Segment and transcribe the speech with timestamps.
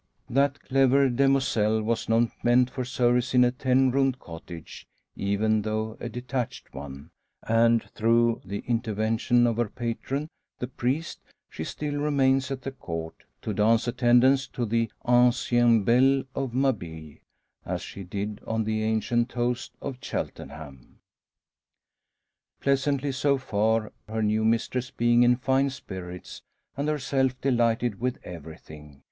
[0.31, 5.95] That clever demoiselle was not meant for service in a ten roomed cottage, even though
[5.99, 7.11] a detached one;
[7.47, 10.27] and through the intervention of her patron,
[10.57, 11.19] the priest,
[11.51, 17.17] she still remains at the Court, to dance attendance on the ancien belle of Mabille,
[17.63, 20.97] as she did on the ancient toast of Cheltenham.
[22.59, 26.41] Pleasantly so far; her new mistress being in fine spirits,
[26.75, 28.99] and herself delighted with everything.